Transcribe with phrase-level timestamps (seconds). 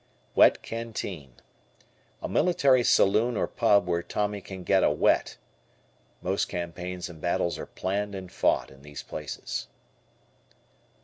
[0.33, 1.33] Wet Canteen.
[2.23, 5.37] A military saloon or pub where Tommy can get a "wet,"
[6.23, 9.67] Most campaigns and battles are planned and fought in these places.